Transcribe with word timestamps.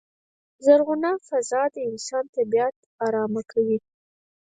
زرغونه 0.65 1.09
فضا 1.27 1.61
د 1.73 1.77
انسان 1.89 2.25
طبیعت 2.35 2.75
ارامه 3.05 3.41
کوی. 3.51 3.77